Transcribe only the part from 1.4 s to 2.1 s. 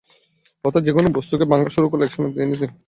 ভাঙা শুরু করলে